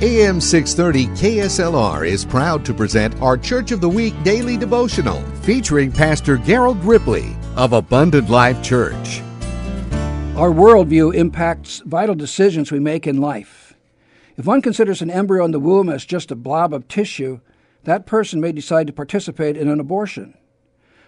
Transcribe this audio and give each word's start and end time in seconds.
AM 0.00 0.40
630 0.40 1.06
KSLR 1.20 2.06
is 2.06 2.24
proud 2.24 2.64
to 2.64 2.72
present 2.72 3.20
our 3.20 3.36
Church 3.36 3.72
of 3.72 3.80
the 3.80 3.88
Week 3.88 4.14
daily 4.22 4.56
devotional 4.56 5.20
featuring 5.42 5.90
Pastor 5.90 6.36
Gerald 6.36 6.78
Ripley 6.84 7.36
of 7.56 7.72
Abundant 7.72 8.30
Life 8.30 8.62
Church. 8.62 9.20
Our 10.36 10.52
worldview 10.52 11.12
impacts 11.16 11.82
vital 11.84 12.14
decisions 12.14 12.70
we 12.70 12.78
make 12.78 13.08
in 13.08 13.20
life. 13.20 13.74
If 14.36 14.46
one 14.46 14.62
considers 14.62 15.02
an 15.02 15.10
embryo 15.10 15.44
in 15.44 15.50
the 15.50 15.58
womb 15.58 15.88
as 15.88 16.04
just 16.06 16.30
a 16.30 16.36
blob 16.36 16.72
of 16.72 16.86
tissue, 16.86 17.40
that 17.82 18.06
person 18.06 18.40
may 18.40 18.52
decide 18.52 18.86
to 18.86 18.92
participate 18.92 19.56
in 19.56 19.68
an 19.68 19.80
abortion. 19.80 20.38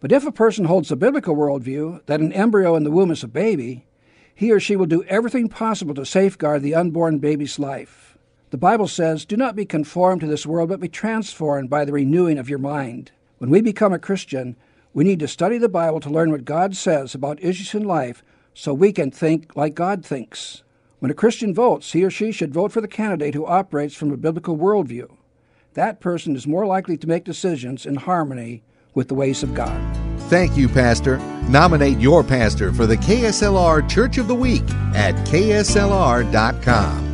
But 0.00 0.12
if 0.12 0.26
a 0.26 0.30
person 0.30 0.66
holds 0.66 0.90
the 0.90 0.96
biblical 0.96 1.34
worldview 1.34 2.04
that 2.04 2.20
an 2.20 2.34
embryo 2.34 2.76
in 2.76 2.84
the 2.84 2.90
womb 2.90 3.10
is 3.10 3.24
a 3.24 3.28
baby, 3.28 3.86
he 4.34 4.52
or 4.52 4.60
she 4.60 4.76
will 4.76 4.84
do 4.84 5.04
everything 5.04 5.48
possible 5.48 5.94
to 5.94 6.04
safeguard 6.04 6.60
the 6.60 6.74
unborn 6.74 7.18
baby's 7.18 7.58
life. 7.58 8.13
The 8.54 8.58
Bible 8.58 8.86
says, 8.86 9.24
Do 9.24 9.36
not 9.36 9.56
be 9.56 9.64
conformed 9.64 10.20
to 10.20 10.28
this 10.28 10.46
world, 10.46 10.68
but 10.68 10.78
be 10.78 10.86
transformed 10.86 11.68
by 11.68 11.84
the 11.84 11.90
renewing 11.90 12.38
of 12.38 12.48
your 12.48 12.60
mind. 12.60 13.10
When 13.38 13.50
we 13.50 13.60
become 13.60 13.92
a 13.92 13.98
Christian, 13.98 14.54
we 14.92 15.02
need 15.02 15.18
to 15.18 15.26
study 15.26 15.58
the 15.58 15.68
Bible 15.68 15.98
to 15.98 16.08
learn 16.08 16.30
what 16.30 16.44
God 16.44 16.76
says 16.76 17.16
about 17.16 17.42
issues 17.42 17.74
in 17.74 17.82
life 17.82 18.22
so 18.54 18.72
we 18.72 18.92
can 18.92 19.10
think 19.10 19.56
like 19.56 19.74
God 19.74 20.06
thinks. 20.06 20.62
When 21.00 21.10
a 21.10 21.14
Christian 21.14 21.52
votes, 21.52 21.94
he 21.94 22.04
or 22.04 22.10
she 22.10 22.30
should 22.30 22.54
vote 22.54 22.70
for 22.70 22.80
the 22.80 22.86
candidate 22.86 23.34
who 23.34 23.44
operates 23.44 23.96
from 23.96 24.12
a 24.12 24.16
biblical 24.16 24.56
worldview. 24.56 25.10
That 25.72 25.98
person 25.98 26.36
is 26.36 26.46
more 26.46 26.64
likely 26.64 26.96
to 26.98 27.08
make 27.08 27.24
decisions 27.24 27.84
in 27.84 27.96
harmony 27.96 28.62
with 28.94 29.08
the 29.08 29.16
ways 29.16 29.42
of 29.42 29.52
God. 29.54 29.80
Thank 30.30 30.56
you, 30.56 30.68
Pastor. 30.68 31.18
Nominate 31.48 31.98
your 31.98 32.22
pastor 32.22 32.72
for 32.72 32.86
the 32.86 32.98
KSLR 32.98 33.90
Church 33.90 34.16
of 34.16 34.28
the 34.28 34.34
Week 34.36 34.62
at 34.94 35.16
kslr.com. 35.26 37.13